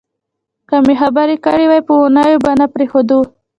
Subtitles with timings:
[0.69, 3.19] که مې خبر کړي وای په اوونیو به نه پرېښودو.